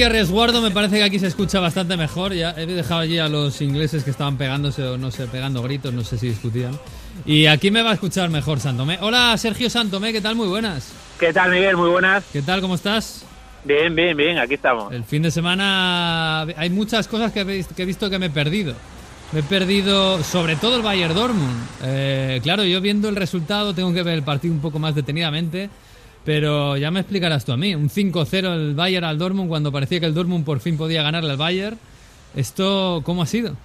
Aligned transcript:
a 0.00 0.08
resguardo, 0.08 0.62
me 0.62 0.70
parece 0.70 0.96
que 0.96 1.02
aquí 1.02 1.18
se 1.18 1.26
escucha 1.26 1.60
bastante 1.60 1.96
mejor. 1.98 2.32
Ya 2.32 2.54
he 2.56 2.64
dejado 2.64 3.00
allí 3.00 3.18
a 3.18 3.28
los 3.28 3.60
ingleses 3.60 4.04
que 4.04 4.10
estaban 4.10 4.38
pegándose 4.38 4.82
o 4.82 4.96
no 4.96 5.10
sé, 5.10 5.26
pegando 5.26 5.62
gritos, 5.62 5.92
no 5.92 6.02
sé 6.02 6.16
si 6.16 6.28
discutían. 6.28 6.78
Y 7.26 7.46
aquí 7.46 7.70
me 7.70 7.82
va 7.82 7.90
a 7.90 7.94
escuchar 7.94 8.30
mejor 8.30 8.60
Santomé. 8.60 8.98
Hola 9.02 9.36
Sergio 9.36 9.68
Santomé, 9.68 10.12
¿qué 10.12 10.22
tal? 10.22 10.34
Muy 10.34 10.48
buenas. 10.48 10.92
¿Qué 11.20 11.32
tal 11.32 11.50
Miguel? 11.50 11.76
Muy 11.76 11.90
buenas. 11.90 12.24
¿Qué 12.32 12.40
tal? 12.40 12.62
¿Cómo 12.62 12.76
estás? 12.76 13.26
Bien, 13.64 13.94
bien, 13.94 14.16
bien, 14.16 14.38
aquí 14.38 14.54
estamos. 14.54 14.92
El 14.92 15.04
fin 15.04 15.22
de 15.22 15.30
semana 15.30 16.42
hay 16.42 16.70
muchas 16.70 17.06
cosas 17.06 17.30
que 17.32 17.40
he 17.40 17.84
visto 17.84 18.08
que 18.08 18.18
me 18.18 18.26
he 18.26 18.30
perdido. 18.30 18.74
Me 19.32 19.40
he 19.40 19.42
perdido 19.42 20.22
sobre 20.22 20.56
todo 20.56 20.76
el 20.76 20.82
Bayern 20.82 21.14
Dortmund. 21.14 21.66
Eh, 21.84 22.40
claro, 22.42 22.64
yo 22.64 22.82
viendo 22.82 23.08
el 23.08 23.16
resultado 23.16 23.72
tengo 23.72 23.90
que 23.94 24.02
ver 24.02 24.14
el 24.14 24.22
partido 24.22 24.52
un 24.52 24.60
poco 24.60 24.78
más 24.78 24.94
detenidamente. 24.94 25.70
Pero 26.24 26.76
ya 26.76 26.90
me 26.90 27.00
explicarás 27.00 27.44
tú 27.44 27.52
a 27.52 27.56
mí. 27.56 27.74
Un 27.74 27.88
5-0 27.88 28.54
el 28.54 28.74
Bayern 28.74 29.04
al 29.04 29.18
Dortmund 29.18 29.48
cuando 29.48 29.72
parecía 29.72 30.00
que 30.00 30.06
el 30.06 30.14
Dortmund 30.14 30.44
por 30.44 30.60
fin 30.60 30.76
podía 30.76 31.02
ganarle 31.02 31.30
al 31.30 31.36
Bayern. 31.36 31.78
¿Esto 32.36 33.02
cómo 33.04 33.22
ha 33.22 33.26
sido? 33.26 33.56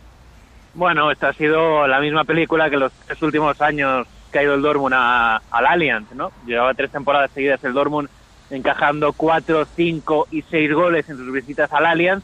Bueno, 0.74 1.12
esta 1.12 1.30
ha 1.30 1.34
sido 1.34 1.88
la 1.88 2.00
misma 2.00 2.24
película 2.24 2.70
que 2.70 2.78
los 2.78 2.92
tres 3.06 3.22
últimos 3.22 3.60
años 3.62 4.08
que 4.32 4.40
ha 4.40 4.44
ido 4.44 4.56
el 4.56 4.62
Dortmund 4.62 4.94
a, 4.96 5.42
al 5.50 5.66
Allianz, 5.66 6.12
¿no? 6.14 6.32
Llevaba 6.46 6.74
tres 6.74 6.92
temporadas 6.92 7.32
seguidas 7.32 7.64
el 7.64 7.74
Dortmund 7.74 8.10
encajando 8.50 9.14
cuatro, 9.14 9.66
cinco 9.76 10.28
y 10.32 10.42
seis 10.44 10.72
goles 10.74 11.10
en 11.10 11.18
sus 11.18 11.32
visitas 11.32 11.72
al 11.74 11.86
Allianz 11.86 12.24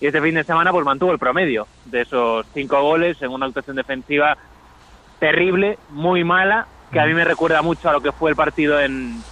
y 0.00 0.06
este 0.06 0.20
fin 0.20 0.34
de 0.34 0.44
semana 0.44 0.72
pues 0.72 0.84
mantuvo 0.84 1.12
el 1.12 1.18
promedio 1.18 1.66
de 1.84 2.02
esos 2.02 2.46
cinco 2.54 2.80
goles 2.82 3.20
en 3.22 3.30
una 3.30 3.46
actuación 3.46 3.76
defensiva 3.76 4.36
terrible, 5.18 5.78
muy 5.90 6.24
mala, 6.24 6.66
que 6.90 6.98
a 6.98 7.06
mí 7.06 7.12
me 7.12 7.24
recuerda 7.24 7.60
mucho 7.60 7.88
a 7.90 7.92
lo 7.92 8.00
que 8.00 8.10
fue 8.10 8.30
el 8.30 8.36
partido 8.36 8.80
en, 8.80 9.22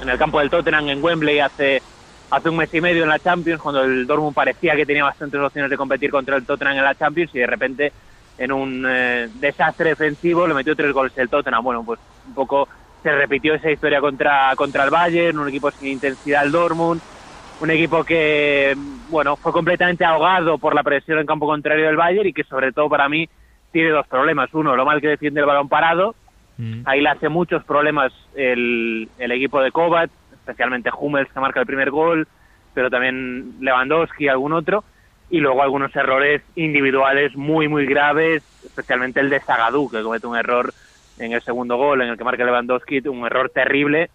en 0.00 0.08
el 0.08 0.18
campo 0.18 0.38
del 0.38 0.50
Tottenham 0.50 0.88
en 0.88 1.02
Wembley 1.02 1.40
hace, 1.40 1.82
hace 2.30 2.48
un 2.48 2.56
mes 2.56 2.72
y 2.74 2.80
medio 2.80 3.02
en 3.02 3.08
la 3.08 3.18
Champions, 3.18 3.60
cuando 3.60 3.82
el 3.82 4.06
Dortmund 4.06 4.34
parecía 4.34 4.76
que 4.76 4.86
tenía 4.86 5.04
bastantes 5.04 5.40
opciones 5.40 5.70
de 5.70 5.76
competir 5.76 6.10
contra 6.10 6.36
el 6.36 6.44
Tottenham 6.44 6.76
en 6.76 6.84
la 6.84 6.94
Champions 6.94 7.34
y 7.34 7.38
de 7.38 7.46
repente 7.46 7.92
en 8.38 8.52
un 8.52 8.84
eh, 8.86 9.28
desastre 9.34 9.90
defensivo 9.90 10.46
le 10.46 10.54
metió 10.54 10.76
tres 10.76 10.92
goles 10.92 11.16
el 11.16 11.28
Tottenham. 11.28 11.64
Bueno, 11.64 11.82
pues 11.84 11.98
un 12.26 12.34
poco 12.34 12.68
se 13.02 13.12
repitió 13.12 13.54
esa 13.54 13.70
historia 13.70 14.00
contra, 14.00 14.54
contra 14.56 14.84
el 14.84 14.90
Bayern, 14.90 15.38
un 15.38 15.48
equipo 15.48 15.70
sin 15.70 15.88
intensidad 15.88 16.44
el 16.44 16.52
Dortmund, 16.52 17.00
un 17.60 17.70
equipo 17.70 18.04
que 18.04 18.76
bueno 19.08 19.36
fue 19.36 19.52
completamente 19.52 20.04
ahogado 20.04 20.58
por 20.58 20.74
la 20.74 20.82
presión 20.82 21.18
en 21.18 21.26
campo 21.26 21.46
contrario 21.46 21.86
del 21.86 21.96
Bayern 21.96 22.28
y 22.28 22.32
que 22.32 22.44
sobre 22.44 22.72
todo 22.72 22.88
para 22.88 23.08
mí 23.08 23.28
tiene 23.72 23.90
dos 23.90 24.06
problemas. 24.06 24.52
Uno, 24.52 24.76
lo 24.76 24.84
mal 24.84 25.00
que 25.00 25.08
defiende 25.08 25.40
el 25.40 25.46
balón 25.46 25.68
parado 25.68 26.14
Mm. 26.58 26.82
Ahí 26.84 27.00
le 27.00 27.08
hace 27.08 27.28
muchos 27.28 27.64
problemas 27.64 28.12
el, 28.34 29.08
equipo 29.18 29.60
de 29.60 29.72
Kovac, 29.72 30.10
especialmente 30.32 30.90
Hummels 30.96 31.30
que 31.32 31.40
marca 31.40 31.60
el 31.60 31.66
primer 31.66 31.90
gol, 31.90 32.26
pero 32.74 32.90
también 32.90 33.56
Lewandowski 33.60 34.28
algún 34.28 34.52
otro, 34.52 34.84
y 35.28 35.38
luego 35.38 35.62
algunos 35.62 35.94
errores 35.96 36.42
individuales 36.54 37.36
muy, 37.36 37.68
muy 37.68 37.86
graves, 37.86 38.42
especialmente 38.64 39.20
el 39.20 39.30
de 39.30 39.40
Zagadou, 39.40 39.90
que 39.90 40.02
comete 40.02 40.26
un 40.26 40.36
error 40.36 40.72
en 41.18 41.32
el 41.32 41.42
segundo 41.42 41.76
gol, 41.76 42.02
en 42.02 42.08
el 42.08 42.18
que 42.18 42.24
marca 42.24 42.44
Lewandowski, 42.44 43.00
un 43.08 43.26
error 43.26 43.50
terrible, 43.50 44.10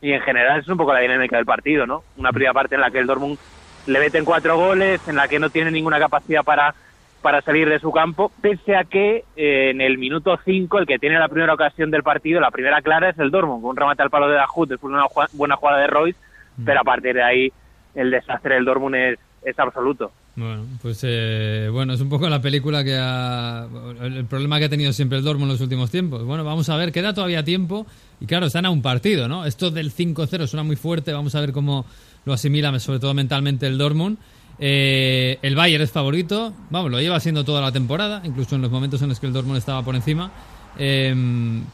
y 0.00 0.12
en 0.12 0.20
general 0.22 0.60
es 0.60 0.68
un 0.68 0.78
poco 0.78 0.94
la 0.94 1.00
dinámica 1.00 1.36
del 1.36 1.44
partido, 1.44 1.86
¿no? 1.86 2.02
Una 2.16 2.32
primera 2.32 2.54
parte 2.54 2.74
en 2.74 2.80
la 2.80 2.90
que 2.90 2.98
el 2.98 3.06
Dortmund 3.06 3.38
le 3.86 3.98
meten 3.98 4.24
cuatro 4.24 4.56
goles, 4.56 5.06
en 5.08 5.16
la 5.16 5.28
que 5.28 5.38
no 5.38 5.50
tiene 5.50 5.70
ninguna 5.70 5.98
capacidad 5.98 6.42
para 6.42 6.74
para 7.22 7.42
salir 7.42 7.68
de 7.68 7.78
su 7.78 7.92
campo, 7.92 8.32
pese 8.40 8.76
a 8.76 8.84
que 8.84 9.24
eh, 9.36 9.70
en 9.70 9.80
el 9.80 9.98
minuto 9.98 10.38
5 10.44 10.78
el 10.78 10.86
que 10.86 10.98
tiene 10.98 11.18
la 11.18 11.28
primera 11.28 11.54
ocasión 11.54 11.90
del 11.90 12.02
partido, 12.02 12.40
la 12.40 12.50
primera 12.50 12.80
clara 12.82 13.10
es 13.10 13.18
el 13.18 13.30
Dortmund, 13.30 13.62
con 13.62 13.70
un 13.70 13.76
remate 13.76 14.02
al 14.02 14.10
palo 14.10 14.28
de 14.28 14.36
Dajut 14.36 14.68
después 14.68 14.90
de 14.90 14.98
una 14.98 15.06
buena 15.32 15.56
jugada 15.56 15.80
de 15.80 15.86
Royce, 15.86 16.18
mm. 16.56 16.64
pero 16.64 16.80
a 16.80 16.84
partir 16.84 17.14
de 17.14 17.22
ahí 17.22 17.52
el 17.94 18.10
desastre 18.10 18.54
del 18.54 18.64
Dortmund 18.64 18.94
es, 18.96 19.18
es 19.44 19.58
absoluto. 19.58 20.12
Bueno, 20.36 20.64
pues 20.80 21.00
eh, 21.02 21.68
bueno, 21.70 21.92
es 21.92 22.00
un 22.00 22.08
poco 22.08 22.28
la 22.28 22.40
película 22.40 22.84
que 22.84 22.96
ha, 22.96 23.66
el 24.02 24.24
problema 24.24 24.58
que 24.58 24.66
ha 24.66 24.68
tenido 24.70 24.92
siempre 24.92 25.18
el 25.18 25.24
Dortmund 25.24 25.50
en 25.50 25.54
los 25.54 25.60
últimos 25.60 25.90
tiempos. 25.90 26.24
Bueno, 26.24 26.44
vamos 26.44 26.68
a 26.68 26.76
ver, 26.76 26.92
queda 26.92 27.12
todavía 27.12 27.44
tiempo 27.44 27.86
y 28.20 28.26
claro, 28.26 28.46
están 28.46 28.64
a 28.64 28.70
un 28.70 28.80
partido, 28.80 29.28
¿no? 29.28 29.44
Esto 29.44 29.70
del 29.70 29.92
5-0 29.92 30.46
suena 30.46 30.62
muy 30.62 30.76
fuerte, 30.76 31.12
vamos 31.12 31.34
a 31.34 31.40
ver 31.40 31.52
cómo 31.52 31.84
lo 32.24 32.32
asimila 32.32 32.78
sobre 32.78 33.00
todo 33.00 33.12
mentalmente 33.12 33.66
el 33.66 33.76
Dortmund. 33.76 34.18
Eh, 34.62 35.38
el 35.40 35.56
Bayern 35.56 35.82
es 35.82 35.90
favorito, 35.90 36.52
vamos, 36.68 36.90
lo 36.90 37.00
lleva 37.00 37.18
siendo 37.18 37.44
toda 37.44 37.62
la 37.62 37.72
temporada, 37.72 38.20
incluso 38.24 38.56
en 38.56 38.62
los 38.62 38.70
momentos 38.70 39.00
en 39.00 39.08
los 39.08 39.18
que 39.18 39.26
el 39.26 39.32
Dortmund 39.32 39.56
estaba 39.56 39.82
por 39.82 39.94
encima. 39.94 40.30
Eh, 40.78 41.14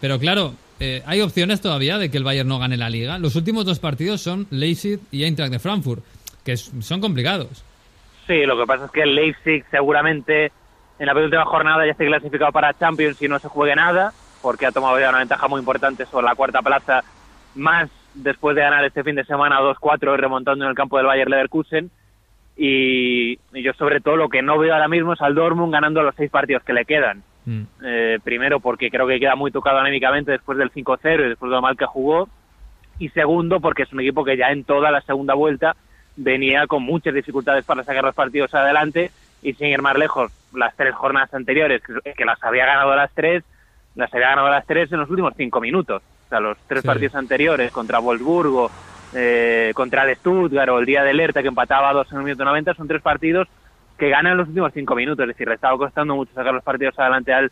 pero 0.01 0.19
claro, 0.19 0.55
eh, 0.79 1.03
hay 1.07 1.21
opciones 1.21 1.61
todavía 1.61 1.99
de 1.99 2.11
que 2.11 2.19
el 2.19 2.25
Bayern 2.25 2.49
no 2.49 2.59
gane 2.59 2.77
la 2.77 2.89
liga. 2.89 3.19
Los 3.19 3.35
últimos 3.35 3.65
dos 3.65 3.81
partidos 3.81 4.21
son 4.21 4.47
Leipzig 4.51 5.01
y 5.11 5.25
Eintracht 5.25 5.51
de 5.51 5.59
Frankfurt, 5.59 6.05
que 6.45 6.57
son 6.57 7.01
complicados. 7.01 7.65
Sí, 8.27 8.45
lo 8.45 8.59
que 8.59 8.67
pasa 8.67 8.87
es 8.87 8.91
que 8.91 9.03
el 9.03 9.15
Leipzig 9.15 9.65
seguramente 9.71 10.53
en 10.99 11.07
la 11.07 11.15
penúltima 11.15 11.45
jornada 11.45 11.85
ya 11.85 11.93
esté 11.93 12.07
clasificado 12.07 12.53
para 12.53 12.77
Champions 12.79 13.21
y 13.21 13.29
no 13.29 13.39
se 13.39 13.49
juegue 13.49 13.75
nada, 13.75 14.13
porque 14.43 14.67
ha 14.67 14.73
tomado 14.73 14.99
ya 14.99 15.09
una 15.09 15.19
ventaja 15.19 15.49
muy 15.49 15.61
importante 15.61 16.07
sobre 16.07 16.27
la 16.27 16.35
cuarta 16.35 16.63
plaza, 16.63 17.05
más 17.55 17.91
después 18.15 18.57
de 18.57 18.63
ganar 18.63 18.85
este 18.85 19.05
fin 19.05 19.15
de 19.15 19.25
semana 19.25 19.61
2-4 19.61 20.15
y 20.15 20.17
remontando 20.17 20.65
en 20.65 20.71
el 20.71 20.77
campo 20.77 20.97
del 20.97 21.07
Bayern 21.07 21.31
Leverkusen. 21.31 21.91
Y, 22.57 23.39
yo 23.53 23.73
sobre 23.75 24.01
todo 24.01 24.17
lo 24.17 24.29
que 24.29 24.43
no 24.43 24.59
veo 24.59 24.73
ahora 24.73 24.89
mismo 24.89 25.13
es 25.13 25.21
al 25.21 25.35
Dortmund 25.35 25.73
ganando 25.73 26.03
los 26.03 26.15
seis 26.15 26.31
partidos 26.31 26.63
que 26.63 26.73
le 26.73 26.85
quedan. 26.85 27.23
Mm. 27.45 27.63
Eh, 27.85 28.19
primero 28.25 28.61
porque 28.61 28.91
creo 28.91 29.07
que 29.07 29.21
queda 29.21 29.37
muy 29.37 29.51
tocado 29.51 29.79
anímicamente 29.79 30.33
después 30.33 30.59
del 30.59 30.73
5-0 30.73 31.27
y 31.27 31.29
después 31.29 31.51
de 31.51 31.57
lo 31.57 31.63
mal 31.63 31.77
que 31.77 31.87
jugó. 31.87 32.29
Y 32.99 33.11
segundo 33.11 33.61
porque 33.61 33.83
es 33.83 33.93
un 33.93 34.01
equipo 34.01 34.25
que 34.25 34.37
ya 34.37 34.51
en 34.51 34.65
toda 34.65 34.91
la 34.91 35.03
segunda 35.03 35.35
vuelta 35.35 35.77
venía 36.17 36.67
con 36.67 36.83
muchas 36.83 37.15
dificultades 37.15 37.65
para 37.65 37.85
sacar 37.85 38.05
los 38.05 38.15
partidos 38.15 38.55
adelante 38.55 39.11
y 39.43 39.53
sin 39.53 39.69
ir 39.69 39.83
más 39.83 39.97
lejos, 39.99 40.33
las 40.55 40.75
tres 40.77 40.95
jornadas 40.95 41.33
anteriores, 41.35 41.83
que 41.83 42.25
las 42.25 42.43
había 42.43 42.65
ganado 42.65 42.93
a 42.93 42.97
las 42.97 43.13
tres, 43.13 43.45
las 43.95 44.13
había 44.13 44.31
ganado 44.31 44.49
a 44.49 44.51
las 44.51 44.67
tres 44.67 44.91
en 44.91 44.99
los 44.99 45.11
últimos 45.11 45.35
cinco 45.37 45.61
minutos. 45.61 46.03
O 46.27 46.29
sea, 46.29 46.41
los 46.41 46.59
tres 46.67 46.83
partidos 46.83 47.15
anteriores 47.15 47.71
contra 47.71 48.01
Wolfsburgo, 48.01 48.71
eh, 49.19 49.73
contra 49.75 50.05
el 50.05 50.15
Stuttgart 50.17 50.69
o 50.69 50.79
el 50.79 50.85
día 50.85 51.03
de 51.03 51.11
alerta 51.11 51.41
que 51.41 51.49
empataba 51.49 51.89
a 51.89 51.95
dos 51.95 52.13
en 52.13 52.19
el 52.19 52.25
minuto 52.25 52.45
90, 52.45 52.75
son 52.75 52.87
tres 52.87 53.01
partidos 53.01 53.49
que 53.97 54.11
ganan 54.11 54.37
los 54.37 54.49
últimos 54.49 54.73
cinco 54.75 54.95
minutos, 54.95 55.23
es 55.23 55.29
decir, 55.29 55.49
le 55.49 55.55
estaba 55.55 55.79
costando 55.79 56.15
mucho 56.15 56.35
sacar 56.35 56.53
los 56.53 56.63
partidos 56.63 56.99
adelante 56.99 57.33
al, 57.33 57.51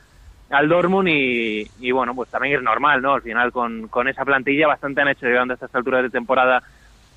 al 0.51 0.69
Dortmund 0.69 1.09
y, 1.09 1.67
y 1.81 1.91
bueno, 1.91 2.15
pues 2.15 2.29
también 2.29 2.57
es 2.57 2.63
normal, 2.63 3.01
¿no? 3.01 3.15
Al 3.15 3.23
final 3.23 3.51
con, 3.51 3.89
con 3.89 4.09
esa 4.09 4.27
plantilla 4.27 4.67
bastante 4.67 5.01
han 5.01 5.09
hecho 5.09 5.25
llegando 5.25 5.53
a 5.53 5.57
estas 5.57 5.75
alturas 5.75 6.03
de 6.03 6.11
temporada 6.11 6.63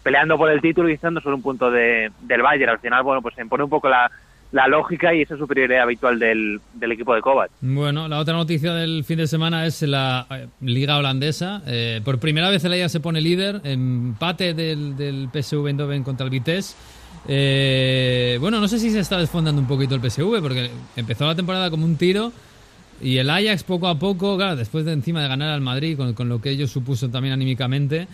peleando 0.02 0.38
por 0.38 0.50
el 0.50 0.62
título 0.62 0.88
y 0.88 0.94
estando 0.94 1.20
solo 1.20 1.36
un 1.36 1.42
punto 1.42 1.70
de, 1.70 2.10
del 2.22 2.42
Bayern. 2.42 2.72
Al 2.72 2.80
final, 2.80 3.04
bueno, 3.04 3.22
pues 3.22 3.36
se 3.36 3.42
impone 3.42 3.66
un 3.66 3.70
poco 3.70 3.90
la, 3.90 4.10
la 4.52 4.68
lógica 4.68 5.14
y 5.14 5.22
esa 5.22 5.38
superioridad 5.38 5.84
habitual 5.84 6.20
del, 6.20 6.62
del, 6.74 6.92
equipo 6.92 7.14
de 7.14 7.22
Kovac. 7.22 7.52
Bueno, 7.62 8.08
la 8.08 8.20
otra 8.20 8.34
noticia 8.34 8.74
del 8.74 9.04
fin 9.04 9.18
de 9.18 9.28
semana 9.28 9.66
es 9.66 9.82
la 9.82 10.26
eh, 10.30 10.48
Liga 10.62 10.98
Holandesa. 10.98 11.62
Eh, 11.66 12.02
por 12.04 12.20
primera 12.20 12.50
vez 12.50 12.64
el 12.64 12.74
Ajax 12.74 12.94
se 12.94 13.00
pone 13.00 13.20
líder, 13.20 13.62
empate 13.64 14.54
del, 14.54 14.96
del 14.96 15.30
PSV 15.34 15.68
Eindhoven 15.68 16.04
contra 16.04 16.24
el 16.24 16.30
Vitesse. 16.30 16.76
Eh, 17.28 18.38
bueno, 18.40 18.62
no 18.62 18.68
sé 18.70 18.80
si 18.80 18.90
se 18.90 19.00
está 19.00 19.18
desfondando 19.18 19.60
un 19.60 19.68
poquito 19.68 19.96
el 19.96 20.02
PSV 20.02 20.42
porque 20.42 20.72
empezó 20.96 21.26
la 21.26 21.36
temporada 21.36 21.70
como 21.70 21.84
un 21.84 21.98
tiro 21.98 22.32
y 23.02 23.18
el 23.18 23.30
Ajax 23.30 23.64
poco 23.64 23.88
a 23.90 24.00
poco, 24.00 24.38
después 24.56 24.86
de 24.86 24.94
encima 24.94 25.22
de 25.22 25.28
ganar 25.28 25.50
al 25.50 25.62
Madrid 25.62 25.98
con, 25.98 26.14
con 26.14 26.30
lo 26.30 26.42
que 26.42 26.52
ellos 26.52 26.72
supuso 26.72 27.10
también 27.10 27.34
anímicamente, 27.34 28.08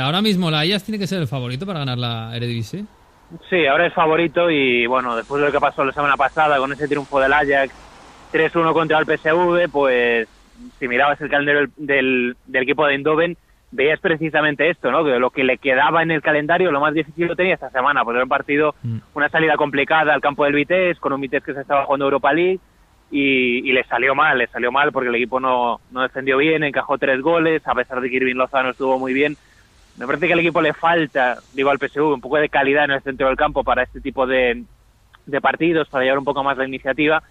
ahora 0.00 0.22
mismo 0.22 0.48
el 0.48 0.54
Ajax 0.54 0.84
tiene 0.84 0.98
que 0.98 1.06
ser 1.06 1.20
el 1.20 1.28
favorito 1.28 1.66
para 1.66 1.80
ganar 1.80 1.98
la 1.98 2.34
Eredivisie. 2.34 2.86
Sí, 3.50 3.66
ahora 3.66 3.86
es 3.86 3.94
favorito 3.94 4.50
y 4.50 4.86
bueno, 4.86 5.16
después 5.16 5.40
de 5.40 5.46
lo 5.48 5.52
que 5.52 5.60
pasó 5.60 5.84
la 5.84 5.92
semana 5.92 6.16
pasada 6.16 6.58
con 6.58 6.72
ese 6.72 6.86
triunfo 6.86 7.18
del 7.18 7.32
Ajax 7.32 7.74
3-1 8.32 8.72
contra 8.72 8.98
el 8.98 9.06
PSV, 9.06 9.70
pues 9.70 10.28
si 10.78 10.88
mirabas 10.88 11.20
el 11.20 11.28
calendario 11.28 11.68
del, 11.76 12.36
del, 12.46 12.62
equipo 12.62 12.86
de 12.86 12.94
Eindhoven, 12.94 13.36
veías 13.72 14.00
precisamente 14.00 14.70
esto, 14.70 14.90
¿no? 14.90 15.04
Que 15.04 15.18
lo 15.18 15.30
que 15.30 15.44
le 15.44 15.58
quedaba 15.58 16.02
en 16.02 16.10
el 16.10 16.22
calendario, 16.22 16.70
lo 16.70 16.80
más 16.80 16.94
difícil 16.94 17.26
lo 17.26 17.36
tenía 17.36 17.54
esta 17.54 17.70
semana, 17.70 18.04
porque 18.04 18.18
era 18.18 18.24
un 18.24 18.30
partido, 18.30 18.74
mm. 18.82 18.98
una 19.14 19.28
salida 19.28 19.56
complicada 19.56 20.14
al 20.14 20.20
campo 20.20 20.44
del 20.44 20.54
Vitesse, 20.54 21.00
con 21.00 21.12
un 21.12 21.20
Vitesse 21.20 21.44
que 21.44 21.54
se 21.54 21.60
estaba 21.60 21.84
jugando 21.84 22.06
Europa 22.06 22.32
League, 22.32 22.60
y, 23.10 23.68
y, 23.68 23.72
le 23.72 23.84
salió 23.84 24.14
mal, 24.16 24.38
le 24.38 24.48
salió 24.48 24.72
mal 24.72 24.90
porque 24.90 25.08
el 25.08 25.14
equipo 25.14 25.38
no, 25.38 25.80
no 25.92 26.02
defendió 26.02 26.38
bien, 26.38 26.64
encajó 26.64 26.98
tres 26.98 27.20
goles, 27.20 27.62
a 27.66 27.74
pesar 27.74 28.00
de 28.00 28.10
que 28.10 28.16
Irving 28.16 28.34
Lozano 28.34 28.70
estuvo 28.70 28.98
muy 28.98 29.12
bien, 29.12 29.36
me 29.98 30.06
parece 30.06 30.26
que 30.26 30.32
al 30.34 30.40
equipo 30.40 30.60
le 30.60 30.74
falta, 30.74 31.38
digo 31.54 31.70
al 31.70 31.78
PSV, 31.78 32.14
un 32.14 32.20
poco 32.20 32.36
de 32.36 32.48
calidad 32.48 32.84
en 32.84 32.92
el 32.92 33.02
centro 33.02 33.28
del 33.28 33.36
campo 33.36 33.64
para 33.64 33.82
este 33.82 34.00
tipo 34.00 34.26
de, 34.26 34.64
de 35.24 35.40
partidos, 35.40 35.88
para 35.88 36.04
llevar 36.04 36.18
un 36.18 36.24
poco 36.24 36.44
más 36.44 36.58
la 36.58 36.66
iniciativa. 36.66 37.22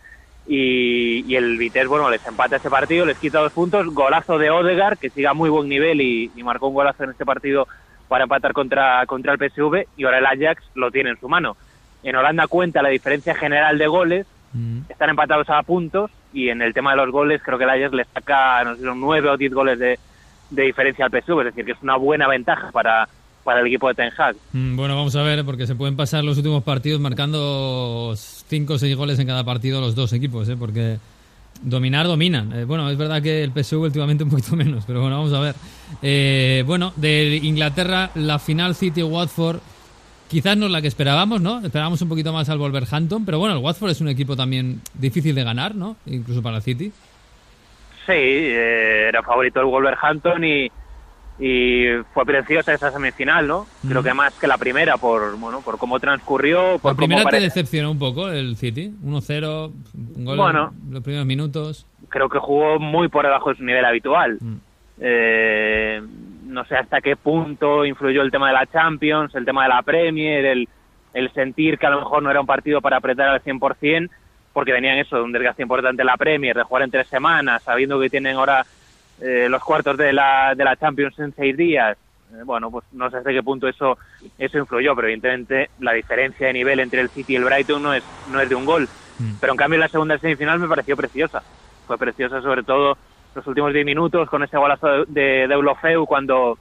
Y, 0.48 1.26
y 1.28 1.36
el 1.36 1.58
Vitesse, 1.58 1.88
bueno, 1.88 2.10
les 2.10 2.26
empata 2.28 2.58
ese 2.58 2.70
partido, 2.70 3.06
les 3.06 3.18
quita 3.18 3.40
dos 3.40 3.52
puntos, 3.52 3.88
golazo 3.88 4.38
de 4.38 4.52
Odegaard, 4.52 4.98
que 4.98 5.10
siga 5.10 5.32
a 5.32 5.34
muy 5.34 5.50
buen 5.50 5.68
nivel 5.68 6.02
y, 6.02 6.32
marcó 6.44 6.68
un 6.68 6.76
golazo 6.76 7.04
en 7.04 7.12
este 7.12 7.26
partido 7.26 7.68
para 8.08 8.24
empatar 8.24 8.54
contra, 8.54 9.04
contra 9.08 9.34
el 9.34 9.40
PSV, 9.40 9.88
y 9.98 10.04
ahora 10.04 10.20
el 10.20 10.26
Ajax 10.26 10.64
lo 10.76 10.92
tiene 10.92 11.12
en 11.12 11.20
su 11.20 11.28
mano. 11.28 11.58
En 12.04 12.16
Holanda 12.16 12.46
cuenta 12.48 12.84
la 12.84 12.90
diferencia 12.90 13.34
general 13.34 13.80
de 13.80 13.88
goles, 13.88 14.28
mm. 14.54 14.82
están 14.90 15.10
empatados 15.10 15.50
a 15.50 15.64
puntos, 15.64 16.12
y 16.32 16.50
en 16.50 16.62
el 16.62 16.74
tema 16.74 16.92
de 16.92 16.98
los 16.98 17.12
goles 17.12 17.42
creo 17.44 17.58
que 17.58 17.64
el 17.64 17.70
Ajax 17.72 17.94
le 17.94 18.06
saca, 18.06 18.64
no 18.64 18.76
sé, 18.76 18.84
nueve 18.96 19.30
o 19.30 19.38
diez 19.38 19.52
goles 19.52 19.80
de, 19.80 19.98
de 20.50 20.64
diferencia 20.64 21.06
al 21.06 21.12
PSV, 21.12 21.40
es 21.40 21.46
decir, 21.46 21.66
que 21.66 21.72
es 21.72 21.82
una 21.82 21.98
buena 21.98 22.28
ventaja 22.28 22.72
para, 22.72 23.08
para 23.44 23.62
el 23.62 23.68
equipo 23.68 23.88
de 23.88 23.96
Ten 23.96 24.12
Hag. 24.18 24.36
Mm, 24.54 24.76
bueno, 24.76 24.96
vamos 24.96 25.16
a 25.16 25.24
ver, 25.24 25.46
porque 25.46 25.68
se 25.68 25.76
pueden 25.76 25.96
pasar 25.96 26.24
los 26.24 26.38
últimos 26.38 26.64
partidos 26.64 27.00
marcando 27.00 28.14
5 28.16 28.74
o 28.74 28.78
6 28.78 28.96
goles 28.96 29.20
en 29.20 29.28
cada 29.28 29.44
partido 29.44 29.82
los 29.82 29.96
dos 29.96 30.14
equipos, 30.14 30.50
¿eh? 30.50 30.58
porque 30.58 30.98
dominar 31.62 32.08
dominan. 32.08 32.52
Eh, 32.54 32.66
bueno, 32.66 32.90
es 32.90 32.98
verdad 32.98 33.22
que 33.22 33.44
el 33.44 33.52
PSV 33.52 33.82
últimamente 33.82 34.24
un 34.24 34.30
poquito 34.30 34.56
menos, 34.56 34.84
pero 34.86 35.02
bueno, 35.02 35.18
vamos 35.18 35.34
a 35.34 35.40
ver. 35.40 35.56
Eh, 36.02 36.64
bueno, 36.66 36.94
de 36.96 37.40
Inglaterra, 37.44 38.12
la 38.16 38.40
final 38.40 38.76
City-Watford 38.76 39.60
quizás 40.28 40.58
no 40.58 40.66
es 40.66 40.72
la 40.72 40.82
que 40.82 40.88
esperábamos, 40.88 41.42
¿no? 41.42 41.60
Esperábamos 41.64 42.02
un 42.02 42.10
poquito 42.10 42.34
más 42.34 42.50
al 42.50 42.58
Wolverhampton, 42.58 43.26
pero 43.26 43.40
bueno, 43.40 43.56
el 43.56 43.64
Watford 43.64 43.92
es 43.92 44.02
un 44.02 44.08
equipo 44.08 44.36
también 44.36 44.82
difícil 44.94 45.36
de 45.36 45.44
ganar, 45.44 45.76
¿no? 45.76 45.98
Incluso 46.06 46.42
para 46.42 46.58
el 46.58 46.64
City. 46.64 46.92
Sí, 48.06 48.14
era 48.14 49.24
favorito 49.24 49.60
el 49.60 49.66
Wolverhampton 49.66 50.44
y 50.44 50.72
y 51.38 51.88
fue 52.14 52.26
preciosa 52.26 52.74
esa 52.74 52.92
semifinal, 52.92 53.48
¿no? 53.48 53.68
Creo 53.88 54.02
que 54.02 54.14
más 54.14 54.34
que 54.36 54.48
la 54.48 54.58
primera 54.58 54.98
por 54.98 55.38
bueno 55.38 55.62
por 55.62 55.78
cómo 55.78 56.00
transcurrió. 56.00 56.80
Por 56.80 56.94
la 56.94 56.98
primera 56.98 57.26
te 57.26 57.40
decepcionó 57.42 57.92
un 57.92 58.00
poco 58.00 58.30
el 58.30 58.56
City, 58.56 58.94
1-0, 59.04 59.72
un 60.16 60.26
gol 60.26 60.38
bueno, 60.38 60.74
en 60.88 60.94
los 60.94 61.04
primeros 61.04 61.26
minutos. 61.26 61.86
Creo 62.10 62.30
que 62.30 62.40
jugó 62.40 62.80
muy 62.80 63.10
por 63.10 63.26
debajo 63.26 63.50
de 63.50 63.58
su 63.58 63.64
nivel 63.64 63.84
habitual. 63.84 64.38
Mm. 64.40 64.56
Eh, 65.02 66.02
no 66.46 66.64
sé 66.66 66.78
hasta 66.78 67.02
qué 67.02 67.18
punto 67.18 67.86
influyó 67.86 68.22
el 68.22 68.32
tema 68.32 68.48
de 68.48 68.54
la 68.54 68.66
Champions, 68.68 69.36
el 69.36 69.44
tema 69.44 69.64
de 69.64 69.70
la 69.70 69.82
Premier, 69.82 70.46
el, 70.46 70.70
el 71.14 71.34
sentir 71.34 71.78
que 71.78 71.86
a 71.86 71.90
lo 71.90 72.00
mejor 72.00 72.24
no 72.24 72.32
era 72.32 72.40
un 72.40 72.48
partido 72.48 72.80
para 72.80 72.98
apretar 72.98 73.28
al 73.28 73.44
100%, 73.44 74.10
porque 74.56 74.72
venían 74.72 74.98
eso 74.98 75.18
de 75.18 75.22
un 75.22 75.34
desgaste 75.34 75.64
importante 75.64 76.02
en 76.02 76.06
la 76.06 76.16
Premier, 76.16 76.56
de 76.56 76.64
jugar 76.64 76.84
en 76.84 76.90
tres 76.90 77.10
semanas, 77.10 77.62
sabiendo 77.62 78.00
que 78.00 78.10
tienen 78.10 78.38
ahora 78.38 78.66
eh, 79.20 79.48
los 79.50 79.62
cuartos 79.62 79.98
de 79.98 80.14
la, 80.14 80.56
de 80.56 80.64
la 80.64 80.78
Champions 80.78 81.20
en 81.20 81.36
seis 81.36 81.58
días, 81.58 81.98
eh, 82.32 82.42
bueno, 82.46 82.72
pues 82.72 82.86
no 82.94 83.12
sé 83.12 83.18
hasta 83.18 83.32
qué 83.32 83.44
punto 83.44 83.68
eso, 83.68 83.98
eso 84.38 84.58
influyó, 84.58 84.96
pero 84.96 85.10
evidentemente 85.10 85.72
la 85.82 85.92
diferencia 85.92 86.48
de 86.48 86.54
nivel 86.54 86.80
entre 86.80 87.02
el 87.02 87.10
City 87.10 87.34
y 87.34 87.36
el 87.36 87.44
Brighton 87.44 87.84
no 87.84 87.94
es, 87.94 88.02
no 88.32 88.40
es 88.40 88.48
de 88.48 88.56
un 88.56 88.64
gol. 88.64 88.88
Mm. 89.20 89.34
Pero 89.42 89.52
en 89.52 89.58
cambio 89.58 89.78
la 89.78 89.90
segunda 89.90 90.18
semifinal 90.20 90.58
me 90.58 90.70
pareció 90.70 90.96
preciosa. 90.96 91.44
Fue 91.86 91.98
preciosa 91.98 92.42
sobre 92.42 92.64
todo 92.64 92.98
los 93.36 93.46
últimos 93.48 93.74
diez 93.74 93.86
minutos 93.86 94.30
con 94.30 94.42
ese 94.42 94.56
golazo 94.56 95.04
de, 95.04 95.50
de 95.50 95.54
Eulofeu 95.54 96.06
cuando, 96.06 96.58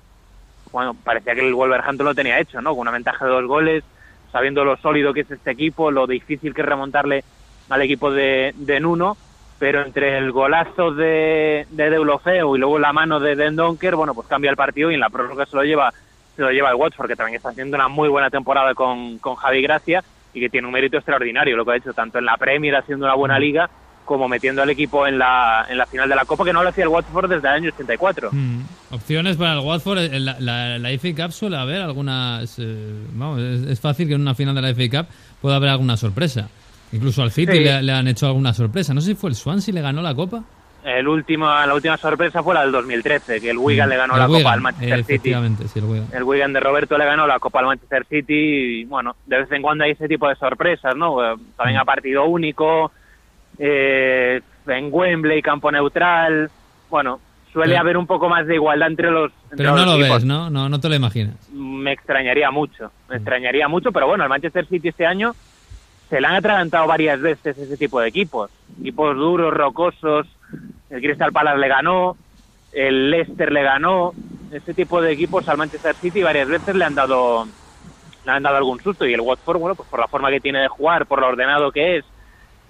bueno, 0.73 0.97
parecía 1.05 1.37
que 1.37 1.47
el 1.47 1.55
Wolverhampton 1.55 2.07
lo 2.07 2.15
tenía 2.17 2.41
hecho, 2.41 2.61
¿no? 2.61 2.71
Con 2.71 2.81
una 2.81 2.91
ventaja 2.91 3.25
de 3.25 3.31
dos 3.31 3.47
goles, 3.47 3.85
sabiendo 4.33 4.65
lo 4.65 4.77
sólido 4.79 5.15
que 5.15 5.21
es 5.21 5.31
este 5.31 5.53
equipo, 5.53 5.93
lo 5.93 6.09
difícil 6.09 6.53
que 6.53 6.63
es 6.63 6.67
remontarle 6.67 7.23
al 7.69 7.83
equipo 7.83 8.11
de, 8.11 8.55
de 8.57 8.81
Nuno 8.81 9.17
pero 9.59 9.83
entre 9.83 10.19
el 10.19 10.33
golazo 10.33 10.91
de, 10.91 11.67
de 11.71 11.91
Deulofeu 11.91 12.57
y 12.57 12.59
luego 12.59 12.79
la 12.79 12.93
mano 12.93 13.21
de 13.21 13.37
Den 13.37 13.57
Donker, 13.57 13.95
bueno, 13.95 14.13
pues 14.13 14.27
cambia 14.27 14.51
el 14.51 14.57
partido 14.57 14.91
y 14.91 14.95
en 14.95 15.01
la 15.01 15.09
prórroga 15.11 15.47
se 15.47 15.57
lo 15.57 15.63
lleva 15.63 15.93
se 16.37 16.43
lo 16.43 16.51
lleva 16.51 16.71
el 16.71 16.75
Watford, 16.75 17.09
que 17.09 17.17
también 17.17 17.37
está 17.37 17.51
haciendo 17.51 17.77
una 17.77 17.89
muy 17.89 18.09
buena 18.09 18.29
temporada 18.29 18.75
con, 18.75 19.19
con 19.19 19.37
Javi 19.37 19.63
Gracia 19.63 20.03
y 20.33 20.41
que 20.41 20.51
tiene 20.51 20.67
un 20.67 20.73
mérito 20.73 20.97
extraordinario, 20.97 21.57
lo 21.57 21.65
que 21.65 21.73
ha 21.73 21.77
hecho 21.77 21.93
tanto 21.93 22.19
en 22.19 22.25
la 22.25 22.37
Premier 22.37 22.75
haciendo 22.75 23.07
una 23.07 23.15
buena 23.15 23.39
liga 23.39 23.71
como 24.05 24.29
metiendo 24.29 24.63
al 24.63 24.69
equipo 24.69 25.07
en 25.07 25.19
la, 25.19 25.67
en 25.69 25.79
la 25.79 25.87
final 25.87 26.09
de 26.09 26.15
la 26.15 26.25
Copa, 26.25 26.45
que 26.45 26.53
no 26.53 26.63
lo 26.63 26.69
hacía 26.69 26.85
el 26.85 26.91
Watford 26.91 27.31
desde 27.31 27.49
el 27.49 27.55
año 27.55 27.71
84. 27.73 28.31
Mm. 28.33 28.61
Opciones 28.91 29.37
para 29.37 29.55
el 29.55 29.61
Watford, 29.61 29.99
eh, 29.99 30.21
la, 30.21 30.37
la, 30.41 30.79
la 30.79 30.89
FA 30.99 31.15
Cup 31.15 31.33
suele 31.33 31.57
haber 31.57 31.81
algunas... 31.81 32.59
Eh, 32.59 33.07
vamos, 33.13 33.41
es, 33.41 33.81
fácil 33.81 34.09
que 34.09 34.15
en 34.15 34.21
una 34.21 34.35
final 34.35 34.55
de 34.55 34.61
la 34.61 34.75
FA 34.75 35.05
Cup 35.05 35.15
pueda 35.41 35.57
haber 35.57 35.71
alguna 35.71 35.97
sorpresa. 35.97 36.51
Incluso 36.95 37.23
al 37.23 37.33
City 37.33 37.59
le, 37.59 37.93
han 37.93 38.07
hecho 38.07 38.27
alguna 38.27 38.55
sorpresa. 38.55 38.95
No 38.95 39.01
sé 39.01 39.09
si 39.09 39.15
fue 39.17 39.31
el 39.31 39.35
Swansea 39.35 39.75
le 39.75 39.81
ganó 39.81 40.01
la 40.01 40.15
Copa. 40.15 40.45
El 40.85 41.09
último, 41.09 41.47
la 41.47 41.75
última 41.75 41.97
sorpresa 41.97 42.41
fue 42.43 42.55
la 42.55 42.61
del 42.61 42.71
2013, 42.71 43.41
que 43.41 43.51
el 43.51 43.59
Wigan 43.59 43.89
mm, 43.89 43.91
le 43.91 43.97
ganó 43.97 44.17
la 44.17 44.27
Copa 44.29 44.53
al 44.53 44.61
Manchester 44.61 45.05
City. 45.05 45.35
Sí, 45.67 45.79
el, 45.79 45.85
Wigan. 45.87 46.09
el 46.13 46.23
Wigan 46.23 46.53
de 46.53 46.61
Roberto 46.61 46.97
le 46.97 47.05
ganó 47.05 47.27
la 47.27 47.41
Copa 47.41 47.59
al 47.59 47.67
Manchester 47.67 48.07
City 48.09 48.35
y 48.81 48.85
bueno, 48.85 49.17
de 49.27 49.39
vez 49.39 49.51
en 49.51 49.63
cuando 49.63 49.83
hay 49.83 49.93
ese 49.93 50.07
tipo 50.07 50.29
de 50.29 50.37
sorpresas, 50.37 50.95
¿no? 50.95 51.25
Eh, 51.25 51.37
también 51.57 51.79
mm. 51.79 51.81
a 51.81 51.85
partido 51.85 52.27
único, 52.27 52.93
eh, 53.59 54.41
en 54.69 54.89
Wembley, 54.93 55.43
campo 55.43 55.73
neutral, 55.73 56.49
bueno, 56.91 57.19
suele 57.53 57.77
haber 57.77 57.97
un 57.97 58.07
poco 58.07 58.29
más 58.29 58.47
de 58.47 58.55
igualdad 58.55 58.89
entre 58.89 59.11
los 59.11 59.33
Pero 59.57 59.75
no 59.75 59.85
lo 59.85 59.99
ves, 59.99 60.25
¿no? 60.25 60.49
¿no? 60.49 60.69
No 60.69 60.79
te 60.79 60.89
lo 60.89 60.95
imaginas. 60.95 61.35
Me 61.51 61.93
extrañaría 61.93 62.53
mucho, 62.53 62.93
me 63.09 63.17
mm. 63.17 63.19
extrañaría 63.19 63.67
mucho, 63.67 63.91
pero 63.91 64.07
bueno, 64.07 64.23
el 64.23 64.31
Manchester 64.31 64.67
City 64.67 64.89
este 64.89 65.07
año 65.07 65.35
se 66.09 66.21
le 66.21 66.27
han 66.27 66.37
atragantado 66.37 66.87
varias 66.87 67.21
veces 67.21 67.57
ese 67.59 67.77
tipo 67.77 68.01
de 68.01 68.09
equipos. 68.09 68.51
Equipos 68.81 69.17
duros, 69.17 69.53
rocosos. 69.53 70.27
El 70.91 71.01
Crystal 71.01 71.33
Palace 71.33 71.59
le 71.59 71.69
ganó, 71.69 72.17
el 72.73 73.11
Leicester 73.11 73.51
le 73.53 73.63
ganó. 73.63 74.13
Ese 74.53 74.75
tipo 74.75 75.01
de 75.01 75.13
equipos 75.13 75.49
al 75.49 75.59
Manchester 75.59 75.97
City 75.97 76.23
varias 76.23 76.49
veces 76.49 76.75
le 76.75 76.85
han 76.85 76.95
dado 76.95 77.47
le 78.25 78.33
han 78.33 78.43
dado 78.43 78.57
algún 78.57 78.81
susto 78.81 79.05
y 79.07 79.13
el 79.13 79.21
Watford, 79.21 79.59
bueno, 79.59 79.75
pues 79.75 79.89
por 79.89 80.01
la 80.01 80.09
forma 80.09 80.31
que 80.31 80.41
tiene 80.41 80.61
de 80.61 80.69
jugar, 80.69 81.05
por 81.05 81.21
lo 81.21 81.29
ordenado 81.29 81.71
que 81.71 81.99
es, 81.99 82.05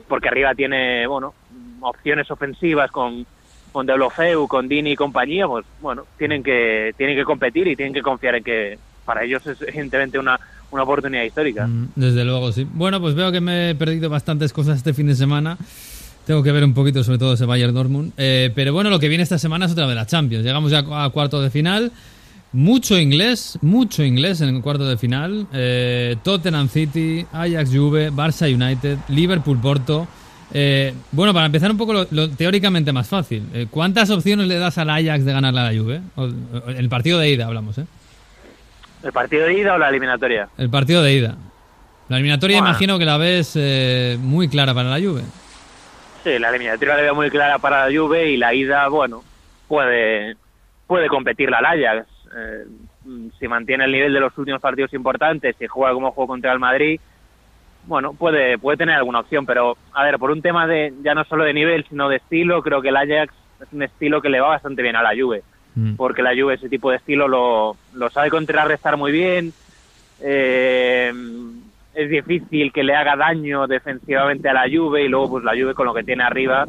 porque 0.09 0.27
arriba 0.27 0.53
tiene, 0.55 1.07
bueno, 1.07 1.33
opciones 1.81 2.31
ofensivas 2.31 2.91
con 2.91 3.27
con 3.71 3.87
Deulofeu, 3.87 4.47
con 4.47 4.69
Dini 4.69 4.93
y 4.93 4.97
compañía, 4.97 5.49
pues 5.49 5.67
bueno, 5.81 6.05
tienen 6.17 6.45
que 6.45 6.95
tienen 6.97 7.17
que 7.17 7.25
competir 7.25 7.67
y 7.67 7.75
tienen 7.75 7.93
que 7.93 8.03
confiar 8.03 8.37
en 8.37 8.45
que 8.45 8.79
para 9.05 9.25
ellos 9.25 9.45
es 9.49 9.61
evidentemente 9.63 10.17
una 10.17 10.39
una 10.75 10.83
oportunidad 10.83 11.23
histórica. 11.23 11.67
Mm, 11.67 11.91
desde 11.95 12.25
luego, 12.25 12.53
sí. 12.53 12.67
Bueno, 12.73 13.01
pues 13.01 13.15
veo 13.15 13.31
que 13.33 13.41
me 13.41 13.71
he 13.71 13.75
perdido 13.75 14.11
bastantes 14.11 14.53
cosas 14.53 14.77
este 14.79 14.93
fin 14.93 15.07
de 15.07 15.15
semana. 15.15 15.57
Tengo 16.27 16.43
que 16.43 16.53
ver 16.53 16.65
un 16.65 16.75
poquito 16.75 17.05
sobre 17.05 17.19
todo 17.19 17.35
ese 17.35 17.45
Bayern 17.45 17.75
Dortmund. 17.75 18.13
Eh, 18.17 18.51
pero 18.55 18.73
bueno, 18.73 18.91
lo 18.91 18.99
que 18.99 19.09
viene 19.09 19.23
esta 19.23 19.39
semana 19.39 19.67
es 19.67 19.73
otra 19.73 19.87
de 19.87 19.95
la 19.95 20.07
Champions. 20.07 20.45
Llegamos 20.45 20.71
ya 20.71 20.85
a 21.05 21.09
cuarto 21.11 21.41
de 21.41 21.51
final. 21.51 21.93
Mucho 22.53 22.99
inglés, 22.99 23.59
mucho 23.63 24.03
inglés 24.05 24.41
en 24.41 24.55
el 24.55 24.63
cuarto 24.63 24.89
de 24.89 24.97
final. 24.97 25.47
Eh, 25.53 26.17
Tottenham 26.23 26.69
City, 26.69 27.25
Ajax 27.33 27.71
Juve, 27.71 28.11
Barça 28.11 28.53
United, 28.53 28.99
Liverpool 29.09 29.61
Porto. 29.61 30.09
Eh, 30.53 30.93
bueno, 31.13 31.33
para 31.33 31.47
empezar 31.47 31.71
un 31.71 31.77
poco 31.77 32.07
lo, 32.11 32.31
teóricamente 32.31 32.93
más 32.93 33.09
fácil. 33.09 33.69
¿Cuántas 33.71 34.11
opciones 34.11 34.49
le 34.49 34.57
das 34.57 34.79
al 34.79 34.91
Ajax 34.91 35.25
de 35.25 35.33
ganarle 35.33 35.61
a 35.61 35.73
la 35.73 35.79
Juve? 35.79 36.01
El 36.77 36.89
partido 36.89 37.19
de 37.19 37.31
ida 37.31 37.47
hablamos, 37.47 37.79
¿eh? 37.79 37.87
¿El 39.05 39.13
partido 39.13 39.47
de 39.47 39.55
ida 39.55 39.75
o 39.75 39.79
la 39.79 39.91
eliminatoria? 39.91 40.49
El 40.57 40.71
partido 40.71 41.03
de 41.03 41.13
ida. 41.13 41.37
La 42.09 42.17
eliminatoria 42.17 42.59
imagino 42.59 42.99
que 42.99 43.05
la 43.05 43.19
ves 43.19 43.55
eh, 43.57 44.17
muy 44.19 44.49
clara 44.49 44.73
para 44.75 44.89
la 44.89 44.97
Juve. 44.97 45.23
Sí, 46.23 46.39
la 46.39 46.49
eliminatoria 46.49 46.97
la 46.97 47.03
veo 47.03 47.15
muy 47.15 47.31
clara 47.31 47.59
para 47.59 47.87
la 47.87 47.99
Juve 47.99 48.31
y 48.31 48.39
la 48.39 48.55
ida, 48.55 48.89
bueno, 48.89 49.23
puede 49.69 50.37
puede 50.87 51.09
competir 51.09 51.51
la 51.51 51.59
Ajax. 51.59 52.09
Eh, 52.37 52.65
si 53.39 53.47
mantiene 53.47 53.85
el 53.85 53.93
nivel 53.93 54.15
de 54.15 54.21
los 54.21 54.37
últimos 54.39 54.61
partidos 54.61 54.93
importantes, 54.95 55.55
si 55.59 55.67
juega 55.67 55.93
como 55.93 56.13
juego 56.13 56.29
contra 56.29 56.53
el 56.53 56.59
Madrid, 56.59 56.99
bueno, 57.87 58.15
puede 58.15 58.57
puede 58.57 58.79
tener 58.79 58.97
alguna 58.97 59.21
opción, 59.21 59.45
pero 59.45 59.77
a 59.93 60.03
ver, 60.03 60.19
por 60.19 60.31
un 60.31 60.41
tema 60.41 60.67
de 60.67 60.95
ya 61.03 61.15
no 61.15 61.25
solo 61.25 61.45
de 61.45 61.53
nivel, 61.53 61.85
sino 61.91 62.09
de 62.09 62.17
estilo, 62.17 62.63
creo 62.63 62.81
que 62.81 62.89
el 62.89 62.97
Ajax 62.97 63.35
es 63.61 63.73
un 63.73 63.83
estilo 63.83 64.23
que 64.23 64.31
le 64.31 64.41
va 64.41 64.49
bastante 64.49 64.81
bien 64.81 64.97
a 64.97 65.03
la 65.03 65.11
Juve. 65.11 65.43
Mm. 65.75 65.97
porque 65.97 66.23
la 66.23 66.35
Juve 66.35 66.55
ese 66.55 66.69
tipo 66.69 66.91
de 66.91 66.97
estilo 66.97 67.27
lo, 67.27 67.77
lo 67.95 68.11
sabe 68.11 68.31
contrarrestar 68.31 68.97
muy 68.97 69.13
bien. 69.13 69.53
Eh, 70.21 71.13
es 71.95 72.11
difícil 72.11 72.73
que 72.73 72.85
le 72.85 72.95
haga 72.95 73.17
daño 73.17 73.67
defensivamente 73.67 74.49
a 74.49 74.53
la 74.53 74.69
Juve 74.71 75.03
y 75.03 75.09
luego 75.09 75.31
pues 75.31 75.45
la 75.45 75.53
Juve 75.53 75.75
con 75.75 75.87
lo 75.87 75.95
que 75.95 76.05
tiene 76.05 76.25
arriba, 76.25 76.67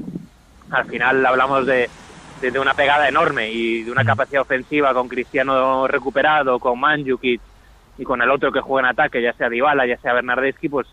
al 0.71 0.85
final 0.85 1.25
hablamos 1.25 1.65
de, 1.65 1.89
de, 2.41 2.59
una 2.59 2.73
pegada 2.73 3.07
enorme 3.07 3.51
y 3.51 3.83
de 3.83 3.91
una 3.91 4.03
mm. 4.03 4.07
capacidad 4.07 4.41
ofensiva 4.41 4.93
con 4.93 5.07
Cristiano 5.07 5.87
recuperado, 5.87 6.59
con 6.59 6.79
Mandzukic 6.79 7.41
y 7.97 8.03
con 8.03 8.21
el 8.21 8.29
otro 8.29 8.51
que 8.51 8.61
juega 8.61 8.87
en 8.87 8.93
ataque, 8.93 9.21
ya 9.21 9.33
sea 9.33 9.49
Dybala, 9.49 9.85
ya 9.85 9.97
sea 9.97 10.13
Bernardeschi, 10.13 10.69
pues 10.69 10.87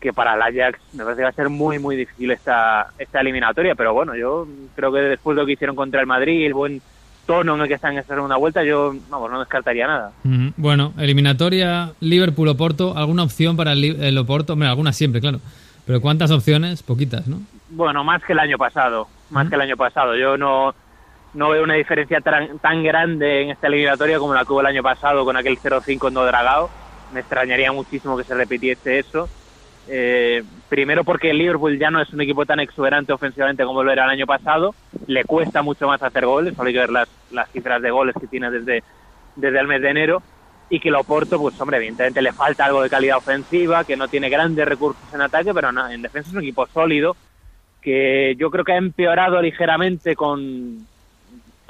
que 0.00 0.12
para 0.14 0.34
el 0.34 0.42
Ajax 0.42 0.80
me 0.94 1.04
parece 1.04 1.18
que 1.18 1.24
va 1.24 1.28
a 1.28 1.32
ser 1.32 1.50
muy 1.50 1.78
muy 1.78 1.94
difícil 1.94 2.30
esta, 2.30 2.88
esta 2.98 3.20
eliminatoria, 3.20 3.74
pero 3.74 3.92
bueno, 3.92 4.16
yo 4.16 4.46
creo 4.74 4.90
que 4.90 5.00
después 5.00 5.36
de 5.36 5.42
lo 5.42 5.46
que 5.46 5.52
hicieron 5.52 5.76
contra 5.76 6.00
el 6.00 6.06
Madrid, 6.06 6.46
el 6.46 6.54
buen 6.54 6.80
tono 7.30 7.54
en 7.54 7.60
el 7.60 7.68
que 7.68 7.74
están 7.74 7.92
en 7.92 8.00
esta 8.00 8.14
segunda 8.16 8.36
vuelta, 8.36 8.64
yo 8.64 8.92
vamos, 9.08 9.30
no 9.30 9.38
descartaría 9.38 9.86
nada. 9.86 10.10
Bueno, 10.56 10.92
eliminatoria 10.98 11.92
Liverpool-Oporto, 12.00 12.96
¿alguna 12.96 13.22
opción 13.22 13.56
para 13.56 13.72
el, 13.72 14.18
Oporto? 14.18 14.56
Bueno, 14.56 14.68
algunas 14.68 14.96
siempre, 14.96 15.20
claro. 15.20 15.38
Pero 15.86 16.00
¿cuántas 16.00 16.32
opciones? 16.32 16.82
Poquitas, 16.82 17.28
¿no? 17.28 17.36
Bueno, 17.68 18.02
más 18.02 18.20
que 18.24 18.32
el 18.32 18.40
año 18.40 18.58
pasado, 18.58 19.06
más 19.30 19.48
que 19.48 19.54
el 19.54 19.60
año 19.60 19.76
pasado. 19.76 20.16
Yo 20.16 20.36
no, 20.36 20.74
no 21.34 21.50
veo 21.50 21.62
una 21.62 21.74
diferencia 21.74 22.20
tan, 22.20 22.58
tan 22.58 22.82
grande 22.82 23.42
en 23.42 23.50
esta 23.50 23.68
eliminatoria 23.68 24.18
como 24.18 24.34
la 24.34 24.44
que 24.44 24.52
hubo 24.52 24.62
el 24.62 24.66
año 24.66 24.82
pasado 24.82 25.24
con 25.24 25.36
aquel 25.36 25.56
0-5 25.56 26.08
en 26.08 26.14
Dragao. 26.14 26.68
Me 27.14 27.20
extrañaría 27.20 27.70
muchísimo 27.70 28.16
que 28.16 28.24
se 28.24 28.34
repitiese 28.34 28.98
eso. 28.98 29.28
Eh, 29.92 30.44
primero 30.68 31.02
porque 31.02 31.30
el 31.30 31.38
Liverpool 31.38 31.76
ya 31.76 31.90
no 31.90 32.00
es 32.00 32.12
un 32.12 32.20
equipo 32.20 32.46
tan 32.46 32.60
exuberante 32.60 33.12
ofensivamente 33.12 33.64
como 33.64 33.82
lo 33.82 33.90
era 33.90 34.04
el 34.04 34.10
año 34.10 34.24
pasado, 34.24 34.72
le 35.08 35.24
cuesta 35.24 35.62
mucho 35.62 35.88
más 35.88 36.00
hacer 36.00 36.26
goles, 36.26 36.54
solo 36.54 36.68
hay 36.68 36.74
que 36.74 36.78
ver 36.78 36.90
las, 36.90 37.08
las 37.32 37.50
cifras 37.50 37.82
de 37.82 37.90
goles 37.90 38.14
que 38.20 38.28
tiene 38.28 38.52
desde, 38.52 38.84
desde 39.34 39.58
el 39.58 39.66
mes 39.66 39.82
de 39.82 39.90
enero, 39.90 40.22
y 40.68 40.78
que 40.78 40.92
lo 40.92 41.00
Oporto, 41.00 41.40
pues 41.40 41.60
hombre, 41.60 41.78
evidentemente 41.78 42.22
le 42.22 42.32
falta 42.32 42.66
algo 42.66 42.82
de 42.82 42.88
calidad 42.88 43.16
ofensiva, 43.16 43.82
que 43.82 43.96
no 43.96 44.06
tiene 44.06 44.30
grandes 44.30 44.64
recursos 44.64 45.02
en 45.12 45.22
ataque, 45.22 45.52
pero 45.52 45.72
no, 45.72 45.90
en 45.90 46.02
defensa 46.02 46.28
es 46.28 46.36
un 46.36 46.42
equipo 46.42 46.68
sólido, 46.68 47.16
que 47.82 48.36
yo 48.38 48.48
creo 48.50 48.64
que 48.64 48.72
ha 48.72 48.76
empeorado 48.76 49.42
ligeramente 49.42 50.14
con 50.14 50.86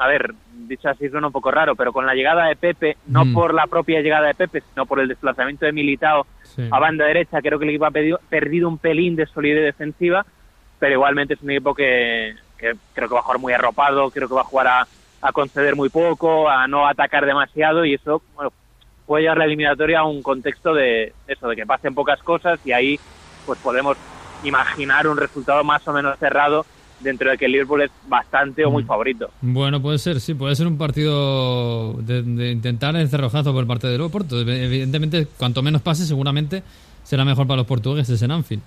a 0.00 0.08
ver, 0.08 0.32
dicho 0.66 0.88
así 0.88 1.10
suena 1.10 1.26
un 1.26 1.32
poco 1.32 1.50
raro, 1.50 1.76
pero 1.76 1.92
con 1.92 2.06
la 2.06 2.14
llegada 2.14 2.46
de 2.46 2.56
Pepe, 2.56 2.96
no 3.08 3.26
Mm. 3.26 3.34
por 3.34 3.52
la 3.52 3.66
propia 3.66 4.00
llegada 4.00 4.28
de 4.28 4.34
Pepe, 4.34 4.62
sino 4.62 4.86
por 4.86 4.98
el 4.98 5.08
desplazamiento 5.08 5.66
de 5.66 5.72
Militao 5.72 6.26
Sí. 6.42 6.66
a 6.70 6.78
banda 6.78 7.04
derecha, 7.04 7.42
creo 7.42 7.58
que 7.58 7.66
el 7.66 7.70
equipo 7.72 7.84
ha 7.84 7.90
pedido- 7.90 8.18
perdido 8.30 8.66
un 8.66 8.78
pelín 8.78 9.14
de 9.14 9.26
solidez 9.26 9.62
defensiva, 9.62 10.24
pero 10.78 10.94
igualmente 10.94 11.34
es 11.34 11.42
un 11.42 11.50
equipo 11.50 11.74
que, 11.74 12.34
que 12.56 12.72
creo 12.94 13.08
que 13.08 13.14
va 13.14 13.20
a 13.20 13.24
jugar 13.24 13.40
muy 13.40 13.52
arropado, 13.52 14.10
creo 14.10 14.26
que 14.26 14.34
va 14.34 14.40
a 14.40 14.44
jugar 14.44 14.66
a, 14.68 14.86
a 15.20 15.32
conceder 15.32 15.76
muy 15.76 15.90
poco, 15.90 16.48
a 16.48 16.66
no 16.66 16.88
atacar 16.88 17.26
demasiado 17.26 17.84
y 17.84 17.92
eso 17.94 18.22
bueno, 18.34 18.50
puede 19.04 19.24
llevar 19.24 19.36
la 19.36 19.44
eliminatoria 19.44 19.98
a 19.98 20.04
un 20.04 20.22
contexto 20.22 20.72
de 20.72 21.12
eso, 21.26 21.46
de 21.46 21.56
que 21.56 21.66
pasen 21.66 21.94
pocas 21.94 22.22
cosas 22.22 22.58
y 22.64 22.72
ahí 22.72 22.98
pues 23.44 23.58
podemos 23.58 23.98
imaginar 24.44 25.06
un 25.08 25.18
resultado 25.18 25.62
más 25.62 25.86
o 25.86 25.92
menos 25.92 26.18
cerrado 26.18 26.64
dentro 27.00 27.30
de 27.30 27.38
que 27.38 27.46
el 27.46 27.52
Liverpool 27.52 27.82
es 27.82 27.90
bastante 28.08 28.64
o 28.64 28.70
muy 28.70 28.82
Mm. 28.84 28.86
favorito. 28.86 29.30
Bueno, 29.40 29.80
puede 29.82 29.98
ser, 29.98 30.20
sí, 30.20 30.34
puede 30.34 30.54
ser 30.56 30.66
un 30.66 30.76
partido 30.78 31.94
de, 32.02 32.22
de 32.22 32.50
intentar 32.52 32.94
el 32.96 33.08
cerrojazo 33.08 33.52
por 33.52 33.66
parte 33.66 33.86
del 33.88 34.00
Oporto. 34.00 34.40
Evidentemente, 34.40 35.26
cuanto 35.38 35.62
menos 35.62 35.82
pase, 35.82 36.04
seguramente 36.06 36.62
será 37.04 37.24
mejor 37.24 37.46
para 37.46 37.58
los 37.58 37.66
portugueses 37.66 38.20
en 38.22 38.30
Anfield. 38.30 38.62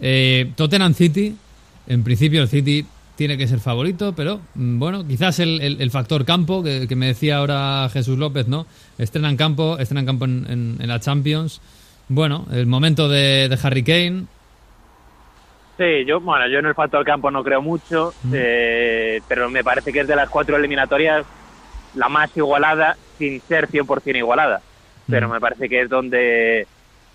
Eh, 0.00 0.50
Tottenham 0.56 0.94
City, 0.94 1.34
en 1.86 2.02
principio 2.04 2.42
el 2.42 2.48
City 2.48 2.86
tiene 3.16 3.36
que 3.36 3.46
ser 3.46 3.60
favorito, 3.60 4.14
pero 4.16 4.40
mm, 4.54 4.78
bueno, 4.78 5.06
quizás 5.06 5.38
el, 5.38 5.60
el- 5.60 5.80
el 5.82 5.90
factor 5.90 6.24
campo, 6.24 6.62
que, 6.62 6.88
que 6.88 6.96
me 6.96 7.06
decía 7.06 7.36
ahora 7.38 7.88
Jesús 7.92 8.18
López, 8.18 8.48
¿no? 8.48 8.66
Estrenan 8.98 9.36
campo, 9.36 9.78
estrenan 9.78 10.06
campo 10.06 10.24
en, 10.24 10.46
en- 10.48 10.76
en 10.80 10.88
la 10.88 10.98
Champions. 11.00 11.60
Bueno, 12.08 12.46
el 12.52 12.66
momento 12.66 13.08
de, 13.08 13.48
de 13.48 13.58
Harry 13.62 13.82
Kane, 13.82 14.24
Sí, 15.78 16.04
yo, 16.04 16.20
bueno, 16.20 16.46
yo 16.48 16.58
en 16.58 16.66
el 16.66 16.74
factor 16.74 17.04
campo 17.04 17.30
no 17.30 17.42
creo 17.42 17.62
mucho, 17.62 18.14
Mm. 18.22 18.32
eh, 18.34 19.20
pero 19.26 19.50
me 19.50 19.64
parece 19.64 19.92
que 19.92 20.00
es 20.00 20.06
de 20.06 20.16
las 20.16 20.28
cuatro 20.28 20.56
eliminatorias 20.56 21.26
la 21.94 22.08
más 22.08 22.34
igualada 22.36 22.96
sin 23.18 23.40
ser 23.46 23.68
100% 23.70 24.18
igualada. 24.18 24.62
Pero 25.06 25.28
Mm. 25.28 25.32
me 25.32 25.40
parece 25.40 25.68
que 25.68 25.82
es 25.82 25.88
donde 25.88 26.68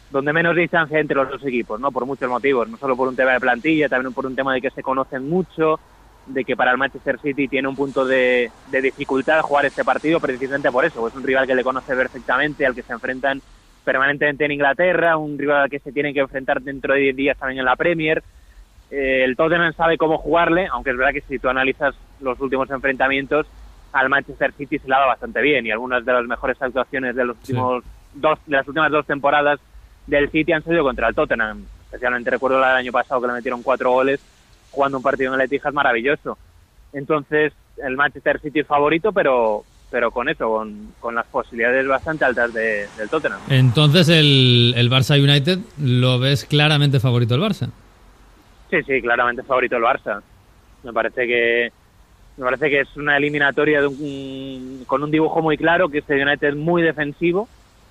donde 0.09 0.31
menos 0.31 0.55
distancia 0.55 0.99
entre 0.99 1.17
los 1.17 1.29
dos 1.29 1.45
equipos, 1.45 1.81
¿no? 1.81 1.91
Por 1.91 2.05
muchos 2.05 2.29
motivos, 2.29 2.69
no 2.69 2.77
solo 2.77 2.95
por 2.95 3.09
un 3.09 3.15
tema 3.17 3.33
de 3.33 3.41
plantilla, 3.41 3.89
también 3.89 4.13
por 4.13 4.25
un 4.25 4.35
tema 4.37 4.53
de 4.53 4.61
que 4.61 4.71
se 4.71 4.81
conocen 4.81 5.27
mucho, 5.27 5.81
de 6.25 6.45
que 6.45 6.55
para 6.55 6.71
el 6.71 6.77
Manchester 6.77 7.19
City 7.19 7.49
tiene 7.49 7.67
un 7.67 7.75
punto 7.75 8.05
de, 8.05 8.53
de 8.63 8.81
dificultad 8.81 9.41
jugar 9.41 9.65
este 9.65 9.83
partido 9.83 10.21
precisamente 10.21 10.71
por 10.71 10.85
eso, 10.85 11.05
es 11.09 11.13
un 11.13 11.23
rival 11.23 11.45
que 11.45 11.55
le 11.55 11.63
conoce 11.63 11.93
perfectamente, 11.93 12.65
al 12.65 12.73
que 12.73 12.83
se 12.83 12.93
enfrentan 12.93 13.41
permanentemente 13.83 14.45
en 14.45 14.51
Inglaterra, 14.53 15.17
un 15.17 15.37
rival 15.37 15.63
al 15.63 15.69
que 15.69 15.79
se 15.79 15.91
tienen 15.91 16.13
que 16.13 16.21
enfrentar 16.21 16.61
dentro 16.61 16.93
de 16.93 17.01
10 17.01 17.15
días 17.15 17.37
también 17.37 17.59
en 17.59 17.65
la 17.65 17.75
Premier. 17.75 18.23
Eh, 18.91 19.23
el 19.25 19.35
Tottenham 19.35 19.73
sabe 19.73 19.97
cómo 19.97 20.17
jugarle, 20.17 20.67
aunque 20.71 20.91
es 20.91 20.97
verdad 20.97 21.13
que 21.13 21.21
si 21.21 21.39
tú 21.39 21.49
analizas 21.49 21.93
los 22.21 22.39
últimos 22.39 22.69
enfrentamientos, 22.69 23.45
al 23.93 24.09
Manchester 24.09 24.53
City 24.53 24.79
se 24.79 24.87
le 24.87 24.93
ha 24.95 24.97
dado 24.99 25.09
bastante 25.09 25.41
bien 25.41 25.65
y 25.65 25.71
algunas 25.71 26.05
de 26.05 26.13
las 26.13 26.25
mejores 26.25 26.61
actuaciones 26.61 27.15
de 27.15 27.25
los 27.25 27.35
Sí. 27.43 27.53
últimos 27.53 27.83
dos 28.13 28.39
de 28.45 28.55
las 28.57 28.67
últimas 28.67 28.91
dos 28.91 29.05
temporadas 29.05 29.59
del 30.07 30.29
City 30.29 30.51
han 30.53 30.63
sido 30.63 30.83
contra 30.83 31.07
el 31.09 31.15
Tottenham. 31.15 31.63
Especialmente 31.85 32.29
recuerdo 32.29 32.59
la 32.59 32.69
del 32.69 32.77
año 32.77 32.91
pasado 32.91 33.21
que 33.21 33.27
le 33.27 33.33
metieron 33.33 33.63
cuatro 33.63 33.91
goles 33.91 34.19
jugando 34.71 34.97
un 34.97 35.03
partido 35.03 35.33
en 35.33 35.39
el 35.39 35.45
Etihad 35.45 35.73
maravilloso. 35.73 36.37
Entonces, 36.93 37.53
el 37.83 37.95
Manchester 37.97 38.39
City 38.39 38.59
es 38.61 38.67
favorito, 38.67 39.11
pero 39.11 39.63
pero 39.89 40.11
con 40.11 40.27
eso, 40.27 40.49
con, 40.49 40.93
con 40.99 41.15
las 41.15 41.25
posibilidades 41.27 41.87
bastante 41.87 42.25
altas 42.25 42.53
de- 42.53 42.87
del 42.97 43.07
Tottenham. 43.09 43.39
entonces 43.49 44.09
el, 44.09 44.73
el 44.75 44.89
Barça 44.91 45.17
United 45.17 45.59
lo 45.81 46.19
ves 46.19 46.43
claramente 46.43 46.99
favorito 46.99 47.35
el 47.35 47.41
Barça. 47.41 47.69
Sí, 48.69 48.83
sí, 48.83 49.01
claramente 49.01 49.41
es 49.41 49.47
favorito 49.47 49.77
el 49.77 49.83
Barça. 49.83 50.21
Me 50.83 50.93
parece 50.93 51.25
que 51.27 51.71
me 52.37 52.43
parece 52.45 52.69
que 52.69 52.81
es 52.81 52.95
una 52.97 53.17
eliminatoria 53.17 53.81
de 53.81 53.87
un- 53.87 54.83
con 54.85 55.01
un 55.01 55.09
dibujo 55.09 55.41
muy 55.41 55.57
claro, 55.57 55.89
que 55.89 55.99
este 55.99 56.21
United 56.21 56.49
es 56.49 56.55
muy 56.55 56.83
defensivo. 56.83 57.49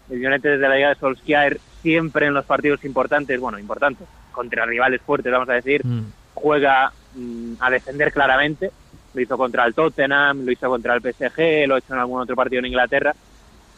El 0.09 0.25
United 0.25 0.51
desde 0.53 0.69
la 0.69 0.75
llegada 0.77 0.95
de 0.95 1.01
Solskjaer 1.01 1.61
siempre 1.83 2.27
en 2.27 2.35
los 2.35 2.47
partidos 2.47 2.85
importantes, 2.85 3.41
bueno, 3.41 3.59
importantes, 3.59 4.09
contra 4.31 4.65
rivales 4.65 5.03
fuertes, 5.03 5.33
vamos 5.33 5.49
a 5.49 5.55
decir, 5.55 5.85
Mm. 5.85 6.13
juega 6.35 6.93
mm, 7.13 7.55
a 7.61 7.71
defender 7.71 8.13
claramente. 8.13 8.71
Lo 9.15 9.21
hizo 9.23 9.37
contra 9.39 9.65
el 9.65 9.75
Tottenham, 9.75 10.45
lo 10.45 10.53
hizo 10.53 10.69
contra 10.69 10.95
el 10.95 11.01
PSG, 11.01 11.67
lo 11.67 11.75
ha 11.75 11.79
hecho 11.79 11.95
en 11.95 12.01
algún 12.01 12.21
otro 12.21 12.37
partido 12.37 12.59
en 12.61 12.67
Inglaterra. 12.67 13.15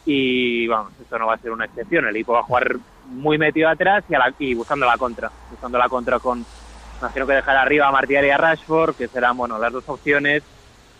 Y 0.05 0.67
vamos, 0.67 0.93
esto 0.99 1.17
no 1.17 1.27
va 1.27 1.35
a 1.35 1.39
ser 1.39 1.51
una 1.51 1.65
excepción. 1.65 2.05
El 2.07 2.15
equipo 2.15 2.33
va 2.33 2.39
a 2.41 2.43
jugar 2.43 2.75
muy 3.05 3.37
metido 3.37 3.69
atrás 3.69 4.03
y, 4.07 4.13
a 4.13 4.19
la- 4.19 4.33
y 4.37 4.53
buscando 4.55 4.85
la 4.85 4.97
contra. 4.97 5.31
Buscando 5.47 5.77
la 5.77 5.87
contra 5.89 6.19
con, 6.19 6.45
imagino 6.99 7.27
que 7.27 7.33
dejar 7.33 7.57
arriba 7.57 7.87
a 7.87 7.91
Martial 7.91 8.25
y 8.25 8.29
a 8.29 8.37
Rashford, 8.37 8.95
que 8.95 9.07
serán 9.07 9.37
bueno 9.37 9.57
las 9.57 9.71
dos 9.71 9.87
opciones. 9.87 10.43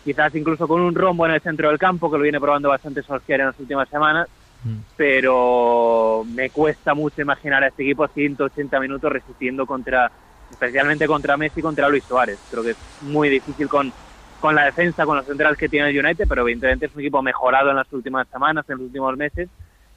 Quizás 0.04 0.34
incluso 0.34 0.66
con 0.66 0.80
un 0.80 0.94
rombo 0.94 1.26
en 1.26 1.32
el 1.32 1.40
centro 1.40 1.68
del 1.68 1.78
campo, 1.78 2.10
que 2.10 2.16
lo 2.16 2.22
viene 2.22 2.40
probando 2.40 2.70
bastante 2.70 3.02
Solskjaer 3.02 3.40
en 3.40 3.46
las 3.46 3.60
últimas 3.60 3.88
semanas. 3.88 4.28
Mm. 4.64 4.76
Pero 4.96 6.24
me 6.26 6.50
cuesta 6.50 6.94
mucho 6.94 7.22
imaginar 7.22 7.62
a 7.64 7.68
este 7.68 7.82
equipo 7.82 8.06
180 8.06 8.80
minutos 8.80 9.12
resistiendo 9.12 9.66
contra, 9.66 10.10
especialmente 10.50 11.06
contra 11.06 11.36
Messi 11.36 11.60
y 11.60 11.62
contra 11.62 11.88
Luis 11.88 12.04
Suárez. 12.04 12.38
Creo 12.50 12.62
que 12.62 12.70
es 12.70 12.78
muy 13.02 13.28
difícil 13.28 13.68
con, 13.68 13.92
con 14.40 14.54
la 14.54 14.64
defensa, 14.64 15.04
con 15.04 15.16
los 15.16 15.26
centrales 15.26 15.58
que 15.58 15.68
tiene 15.68 15.90
el 15.90 15.98
United, 16.04 16.26
pero 16.28 16.42
evidentemente 16.42 16.86
es 16.86 16.94
un 16.94 17.00
equipo 17.00 17.22
mejorado 17.22 17.70
en 17.70 17.76
las 17.76 17.92
últimas 17.92 18.26
semanas, 18.28 18.64
en 18.68 18.78
los 18.78 18.86
últimos 18.86 19.16
meses, 19.16 19.48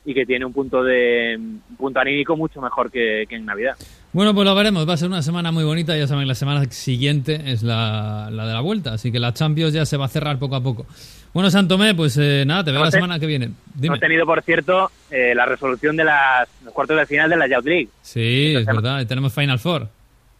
y 0.05 0.13
que 0.13 0.25
tiene 0.25 0.45
un 0.45 0.51
punto 0.53 0.83
de 0.83 1.35
un 1.37 1.61
punto 1.77 1.99
anímico 1.99 2.35
mucho 2.35 2.61
mejor 2.61 2.91
que, 2.91 3.25
que 3.29 3.35
en 3.35 3.45
Navidad. 3.45 3.75
Bueno, 4.11 4.33
pues 4.35 4.45
lo 4.45 4.53
veremos. 4.53 4.87
Va 4.87 4.93
a 4.93 4.97
ser 4.97 5.07
una 5.07 5.21
semana 5.21 5.51
muy 5.51 5.63
bonita. 5.63 5.97
Ya 5.97 6.07
saben, 6.07 6.27
la 6.27 6.35
semana 6.35 6.63
siguiente 6.65 7.41
es 7.45 7.63
la, 7.63 8.29
la 8.31 8.45
de 8.45 8.53
la 8.53 8.59
vuelta. 8.61 8.93
Así 8.93 9.11
que 9.11 9.19
la 9.19 9.33
Champions 9.33 9.73
ya 9.73 9.85
se 9.85 9.97
va 9.97 10.05
a 10.05 10.09
cerrar 10.09 10.37
poco 10.37 10.55
a 10.55 10.61
poco. 10.61 10.85
Bueno, 11.33 11.49
Santomé, 11.49 11.95
pues 11.95 12.15
eh, 12.21 12.43
nada, 12.45 12.63
te 12.63 12.69
veo 12.71 12.79
No 12.81 12.85
la 12.85 12.91
te- 12.91 12.97
semana 12.97 13.17
que 13.19 13.25
viene. 13.25 13.49
Hemos 13.81 13.99
tenido, 13.99 14.23
por 14.25 14.41
cierto, 14.43 14.91
eh, 15.09 15.33
la 15.33 15.45
resolución 15.47 15.95
de 15.97 16.03
las, 16.03 16.47
los 16.63 16.73
cuartos 16.73 16.95
de 16.95 17.05
final 17.07 17.27
de 17.29 17.37
la 17.37 17.47
Youth 17.47 17.65
League. 17.65 17.89
Sí, 18.03 18.53
es 18.55 18.65
verdad. 18.67 19.01
Y 19.01 19.05
tenemos 19.07 19.33
Final 19.33 19.57
Four. 19.57 19.87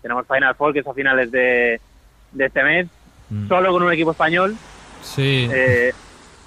Tenemos 0.03 0.27
Final 0.27 0.53
Four, 0.53 0.74
que 0.74 0.79
es 0.79 0.88
a 0.88 0.93
finales 0.93 1.32
de, 1.32 1.79
de 2.34 2.46
este 2.46 2.63
mes, 2.63 2.88
Mm. 3.29 3.48
solo 3.48 3.72
con 3.72 3.82
un 3.82 3.91
equipo 3.93 4.12
español, 4.12 4.55
Sí. 5.01 5.48
eh, 5.51 5.91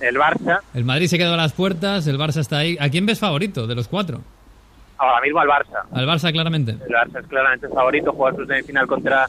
el 0.01 0.17
Barça. 0.17 0.61
El 0.75 0.85
Madrid 0.85 1.07
se 1.09 1.19
quedó 1.19 1.35
a 1.35 1.37
las 1.37 1.53
puertas, 1.53 2.07
el 2.07 2.19
Barça 2.19 2.39
está 2.41 2.59
ahí. 2.59 2.77
¿A 2.81 2.89
quién 2.89 3.07
ves 3.07 3.19
favorito 3.19 3.67
de 3.67 3.75
los 3.75 3.89
cuatro? 3.89 4.21
Ahora 4.99 5.21
mismo 5.21 5.41
al 5.41 5.49
Barça. 5.49 5.83
Al 5.93 6.07
Barça, 6.07 6.33
claramente. 6.33 6.73
El 6.73 6.95
Barça 6.95 7.21
es 7.21 7.27
claramente 7.27 7.69
favorito, 7.69 8.13
juega 8.13 8.37
su 8.37 8.47
semifinal 8.47 8.87
contra, 8.87 9.29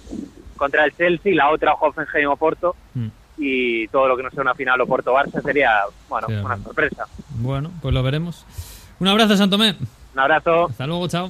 contra 0.56 0.86
el 0.86 0.96
Chelsea, 0.96 1.36
la 1.36 1.50
otra 1.50 1.74
Hoffenheim 1.74 2.30
o 2.30 2.38
Porto, 2.38 2.76
Mm. 2.94 3.08
y 3.38 3.88
todo 3.90 4.08
lo 4.08 4.16
que 4.18 4.24
no 4.24 4.30
sea 4.32 4.42
una 4.42 4.56
final 4.56 4.80
o 4.82 4.88
Porto-Barça 4.88 5.42
sería, 5.44 5.72
bueno, 6.10 6.28
Sí, 6.28 6.34
una 6.34 6.42
bueno. 6.44 6.64
sorpresa. 6.64 7.06
Bueno, 7.32 7.72
pues 7.82 7.94
lo 7.94 8.02
veremos. 8.02 8.46
Un 9.00 9.08
abrazo, 9.10 9.36
Santomé. 9.38 9.76
Un 10.14 10.20
abrazo. 10.20 10.66
Hasta 10.70 10.88
luego, 10.88 11.08
chao. 11.08 11.26